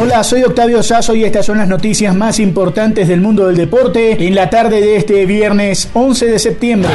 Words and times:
Hola, 0.00 0.22
soy 0.22 0.44
Octavio 0.44 0.80
Sazo 0.80 1.16
y 1.16 1.24
estas 1.24 1.44
son 1.44 1.58
las 1.58 1.66
noticias 1.66 2.14
más 2.14 2.38
importantes 2.38 3.08
del 3.08 3.20
mundo 3.20 3.48
del 3.48 3.56
deporte 3.56 4.24
en 4.24 4.34
la 4.36 4.48
tarde 4.48 4.80
de 4.80 4.96
este 4.96 5.26
viernes 5.26 5.88
11 5.92 6.26
de 6.26 6.38
septiembre. 6.38 6.90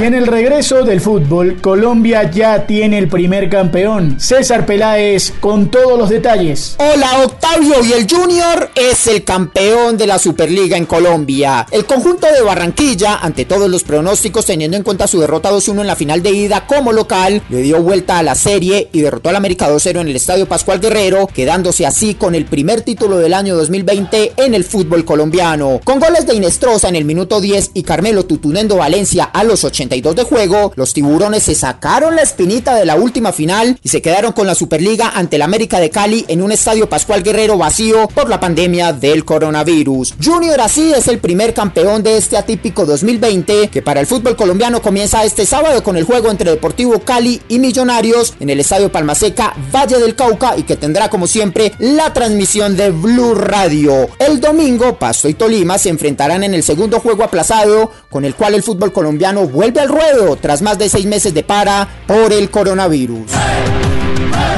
Y 0.00 0.04
en 0.04 0.14
el 0.14 0.28
regreso 0.28 0.84
del 0.84 1.00
fútbol, 1.00 1.60
Colombia 1.60 2.30
ya 2.30 2.66
tiene 2.66 2.98
el 2.98 3.08
primer 3.08 3.50
campeón. 3.50 4.20
César 4.20 4.64
Peláez 4.64 5.32
con 5.40 5.72
todos 5.72 5.98
los 5.98 6.08
detalles. 6.08 6.76
Hola 6.78 7.24
Octavio 7.24 7.82
y 7.84 7.92
el 7.92 8.08
Junior 8.08 8.70
es 8.76 9.08
el 9.08 9.24
campeón 9.24 9.98
de 9.98 10.06
la 10.06 10.20
Superliga 10.20 10.76
en 10.76 10.86
Colombia. 10.86 11.66
El 11.72 11.84
conjunto 11.84 12.28
de 12.32 12.42
Barranquilla, 12.42 13.16
ante 13.16 13.44
todos 13.44 13.68
los 13.68 13.82
pronósticos 13.82 14.46
teniendo 14.46 14.76
en 14.76 14.84
cuenta 14.84 15.08
su 15.08 15.18
derrota 15.18 15.50
2-1 15.50 15.80
en 15.80 15.86
la 15.88 15.96
final 15.96 16.22
de 16.22 16.30
ida 16.30 16.64
como 16.66 16.92
local, 16.92 17.42
le 17.48 17.62
dio 17.62 17.82
vuelta 17.82 18.18
a 18.18 18.22
la 18.22 18.36
serie 18.36 18.88
y 18.92 19.00
derrotó 19.00 19.30
al 19.30 19.36
América 19.36 19.68
2-0 19.68 20.00
en 20.00 20.08
el 20.08 20.16
Estadio 20.16 20.46
Pascual 20.46 20.78
Guerrero, 20.78 21.26
quedándose 21.26 21.86
así 21.86 22.14
con 22.14 22.36
el 22.36 22.44
primer 22.44 22.82
título 22.82 23.18
del 23.18 23.34
año 23.34 23.56
2020 23.56 24.34
en 24.36 24.54
el 24.54 24.62
fútbol 24.62 25.04
colombiano. 25.04 25.80
Con 25.82 25.98
goles 25.98 26.24
de 26.24 26.36
Inestrosa 26.36 26.88
en 26.88 26.94
el 26.94 27.04
minuto 27.04 27.40
10 27.40 27.72
y 27.74 27.82
Carmelo 27.82 28.26
Tutunendo 28.26 28.76
Valencia 28.76 29.24
a 29.24 29.42
los 29.42 29.64
80 29.68 29.98
de 30.14 30.24
juego, 30.24 30.72
los 30.76 30.92
tiburones 30.92 31.44
se 31.44 31.54
sacaron 31.54 32.16
la 32.16 32.22
espinita 32.22 32.74
de 32.74 32.84
la 32.84 32.96
última 32.96 33.32
final 33.32 33.78
y 33.82 33.88
se 33.88 34.02
quedaron 34.02 34.32
con 34.32 34.46
la 34.46 34.54
Superliga 34.54 35.12
ante 35.14 35.36
el 35.36 35.42
América 35.42 35.80
de 35.80 35.90
Cali 35.90 36.24
en 36.28 36.42
un 36.42 36.52
estadio 36.52 36.88
Pascual 36.88 37.22
Guerrero 37.22 37.58
vacío 37.58 38.08
por 38.08 38.28
la 38.28 38.40
pandemia 38.40 38.92
del 38.92 39.24
coronavirus. 39.24 40.14
Junior 40.22 40.60
así 40.60 40.92
es 40.92 41.08
el 41.08 41.18
primer 41.18 41.54
campeón 41.54 42.02
de 42.02 42.16
este 42.16 42.36
atípico 42.36 42.86
2020 42.86 43.68
que 43.68 43.82
para 43.82 44.00
el 44.00 44.06
fútbol 44.06 44.36
colombiano 44.36 44.82
comienza 44.82 45.24
este 45.24 45.46
sábado 45.46 45.82
con 45.82 45.96
el 45.96 46.04
juego 46.04 46.30
entre 46.30 46.50
Deportivo 46.50 47.00
Cali 47.00 47.40
y 47.48 47.58
Millonarios 47.58 48.34
en 48.40 48.50
el 48.50 48.60
estadio 48.60 48.90
Palmaseca 48.90 49.54
Valle 49.74 49.98
del 49.98 50.14
Cauca 50.14 50.56
y 50.56 50.62
que 50.62 50.76
tendrá 50.76 51.08
como 51.08 51.26
siempre 51.26 51.72
la 51.78 52.12
transmisión 52.12 52.76
de 52.76 52.90
Blue 52.90 53.34
Radio. 53.34 54.08
El 54.18 54.40
domingo 54.40 54.98
Pasto 54.98 55.28
y 55.28 55.34
Tolima 55.34 55.78
se 55.78 55.88
enfrentarán 55.88 56.44
en 56.44 56.54
el 56.54 56.62
segundo 56.62 57.00
juego 57.00 57.24
aplazado 57.24 57.90
con 58.10 58.24
el 58.24 58.34
cual 58.34 58.54
el 58.54 58.62
fútbol 58.62 58.92
colombiano 58.92 59.46
vuelve 59.58 59.80
al 59.80 59.88
ruedo 59.88 60.36
tras 60.36 60.62
más 60.62 60.78
de 60.78 60.88
seis 60.88 61.04
meses 61.04 61.34
de 61.34 61.42
para 61.42 61.88
por 62.06 62.32
el 62.32 62.48
coronavirus. 62.48 63.32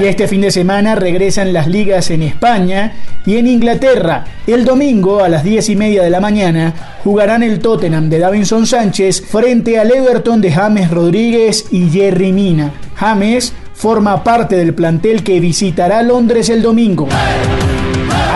Y 0.00 0.04
este 0.06 0.26
fin 0.26 0.40
de 0.40 0.50
semana 0.50 0.94
regresan 0.94 1.52
las 1.52 1.66
ligas 1.66 2.10
en 2.10 2.22
España 2.22 2.94
y 3.26 3.36
en 3.36 3.46
Inglaterra. 3.46 4.24
El 4.46 4.64
domingo 4.64 5.22
a 5.22 5.28
las 5.28 5.44
10 5.44 5.68
y 5.68 5.76
media 5.76 6.02
de 6.02 6.08
la 6.08 6.20
mañana 6.20 6.72
jugarán 7.04 7.42
el 7.42 7.58
Tottenham 7.58 8.08
de 8.08 8.20
Davinson 8.20 8.66
Sánchez 8.66 9.20
frente 9.20 9.78
al 9.78 9.92
Everton 9.92 10.40
de 10.40 10.50
James 10.50 10.90
Rodríguez 10.90 11.66
y 11.70 11.90
Jerry 11.90 12.32
Mina. 12.32 12.72
James 12.94 13.52
forma 13.74 14.24
parte 14.24 14.56
del 14.56 14.72
plantel 14.72 15.22
que 15.22 15.40
visitará 15.40 16.02
Londres 16.02 16.48
el 16.48 16.62
domingo. 16.62 17.06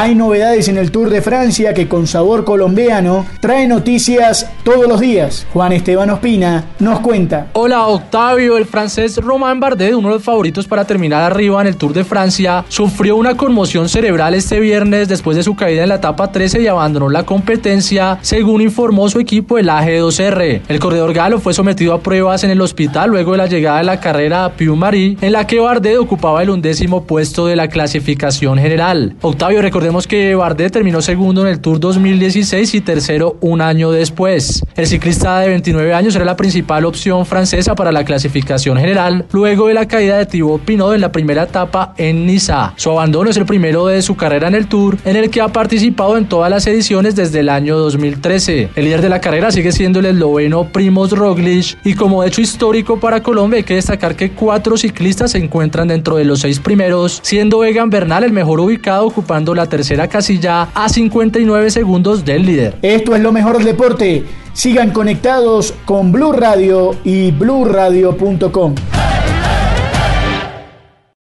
Hay 0.00 0.14
novedades 0.14 0.68
en 0.68 0.78
el 0.78 0.90
Tour 0.90 1.10
de 1.10 1.20
Francia 1.20 1.74
que 1.74 1.88
con 1.88 2.06
sabor 2.06 2.44
colombiano 2.44 3.26
trae 3.40 3.66
noticias 3.66 4.48
todos 4.62 4.88
los 4.88 5.00
días. 5.00 5.46
Juan 5.52 5.72
Esteban 5.72 6.08
Ospina 6.10 6.64
nos 6.78 7.00
cuenta. 7.00 7.48
Hola 7.52 7.86
Octavio, 7.86 8.56
el 8.56 8.64
francés 8.64 9.16
Romain 9.16 9.58
Bardet, 9.58 9.94
uno 9.94 10.08
de 10.08 10.14
los 10.14 10.22
favoritos 10.22 10.66
para 10.66 10.84
terminar 10.84 11.22
arriba 11.22 11.60
en 11.60 11.66
el 11.66 11.76
Tour 11.76 11.92
de 11.92 12.04
Francia, 12.04 12.64
sufrió 12.68 13.16
una 13.16 13.36
conmoción 13.36 13.88
cerebral 13.88 14.34
este 14.34 14.60
viernes 14.60 15.08
después 15.08 15.36
de 15.36 15.42
su 15.42 15.56
caída 15.56 15.82
en 15.82 15.88
la 15.88 15.96
etapa 15.96 16.30
13 16.30 16.62
y 16.62 16.66
abandonó 16.68 17.08
la 17.08 17.24
competencia, 17.24 18.18
según 18.22 18.60
informó 18.60 19.08
su 19.08 19.18
equipo 19.18 19.58
el 19.58 19.68
AG2R. 19.68 20.62
El 20.68 20.78
corredor 20.78 21.12
galo 21.12 21.40
fue 21.40 21.54
sometido 21.54 21.92
a 21.92 22.00
pruebas 22.00 22.44
en 22.44 22.50
el 22.50 22.60
hospital 22.60 23.10
luego 23.10 23.32
de 23.32 23.38
la 23.38 23.46
llegada 23.46 23.78
de 23.78 23.84
la 23.84 24.00
carrera 24.00 24.44
a 24.44 24.56
Piu-Marie, 24.56 25.18
en 25.20 25.32
la 25.32 25.46
que 25.46 25.60
Bardet 25.60 25.98
ocupaba 25.98 26.42
el 26.42 26.50
undécimo 26.50 27.04
puesto 27.04 27.46
de 27.46 27.56
la 27.56 27.68
clasificación 27.68 28.58
general. 28.58 29.16
Octavio, 29.20 29.60
Recordemos 29.68 30.06
que 30.06 30.34
Bardet 30.34 30.72
terminó 30.72 31.02
segundo 31.02 31.42
en 31.42 31.48
el 31.48 31.60
Tour 31.60 31.78
2016 31.78 32.72
y 32.72 32.80
tercero 32.80 33.36
un 33.42 33.60
año 33.60 33.90
después. 33.90 34.64
El 34.74 34.86
ciclista 34.86 35.40
de 35.40 35.48
29 35.48 35.92
años 35.92 36.16
era 36.16 36.24
la 36.24 36.36
principal 36.36 36.86
opción 36.86 37.26
francesa 37.26 37.74
para 37.74 37.92
la 37.92 38.02
clasificación 38.02 38.78
general, 38.78 39.26
luego 39.30 39.66
de 39.66 39.74
la 39.74 39.86
caída 39.86 40.16
de 40.16 40.24
Thibaut 40.24 40.62
Pinot 40.62 40.94
en 40.94 41.02
la 41.02 41.12
primera 41.12 41.42
etapa 41.42 41.92
en 41.98 42.24
Niza. 42.24 42.72
Su 42.76 42.90
abandono 42.92 43.28
es 43.28 43.36
el 43.36 43.44
primero 43.44 43.88
de 43.88 44.00
su 44.00 44.16
carrera 44.16 44.48
en 44.48 44.54
el 44.54 44.68
Tour, 44.68 44.96
en 45.04 45.16
el 45.16 45.28
que 45.28 45.42
ha 45.42 45.48
participado 45.48 46.16
en 46.16 46.30
todas 46.30 46.50
las 46.50 46.66
ediciones 46.66 47.14
desde 47.14 47.40
el 47.40 47.50
año 47.50 47.76
2013. 47.76 48.70
El 48.74 48.84
líder 48.86 49.02
de 49.02 49.10
la 49.10 49.20
carrera 49.20 49.50
sigue 49.50 49.72
siendo 49.72 49.98
el 49.98 50.06
esloveno 50.06 50.72
Primoz 50.72 51.12
Roglic 51.12 51.76
y 51.84 51.92
como 51.92 52.24
hecho 52.24 52.40
histórico 52.40 52.98
para 52.98 53.22
Colombia 53.22 53.58
hay 53.58 53.64
que 53.64 53.74
destacar 53.74 54.16
que 54.16 54.30
cuatro 54.30 54.78
ciclistas 54.78 55.32
se 55.32 55.38
encuentran 55.38 55.88
dentro 55.88 56.16
de 56.16 56.24
los 56.24 56.40
seis 56.40 56.58
primeros, 56.58 57.20
siendo 57.22 57.62
Egan 57.64 57.90
Bernal 57.90 58.24
el 58.24 58.32
mejor 58.32 58.60
ubicado 58.60 59.06
ocupando 59.06 59.57
la 59.58 59.66
tercera 59.66 60.06
casilla 60.06 60.68
a 60.72 60.88
59 60.88 61.70
segundos 61.70 62.24
del 62.24 62.46
líder. 62.46 62.78
Esto 62.80 63.16
es 63.16 63.20
lo 63.20 63.32
mejor 63.32 63.56
del 63.56 63.66
deporte. 63.66 64.24
Sigan 64.52 64.92
conectados 64.92 65.74
con 65.84 66.12
Blue 66.12 66.32
Radio 66.32 66.94
y 67.04 67.32
bluradio.com. 67.32 68.74